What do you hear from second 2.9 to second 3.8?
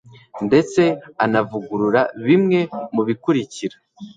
mu bikurikira